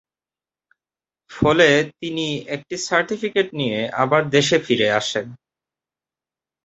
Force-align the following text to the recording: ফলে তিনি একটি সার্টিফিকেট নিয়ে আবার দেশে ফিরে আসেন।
ফলে 1.31 1.67
তিনি 1.99 2.25
একটি 2.47 2.75
সার্টিফিকেট 2.87 3.47
নিয়ে 3.53 3.79
আবার 3.93 4.21
দেশে 4.29 4.57
ফিরে 4.59 4.87
আসেন। 4.91 5.27